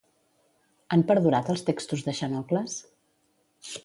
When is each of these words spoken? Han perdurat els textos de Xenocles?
Han 0.95 1.03
perdurat 1.11 1.51
els 1.53 1.63
textos 1.67 2.03
de 2.07 2.15
Xenocles? 2.21 2.79